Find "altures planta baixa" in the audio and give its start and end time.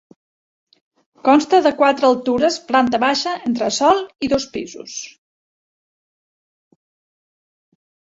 2.07-3.33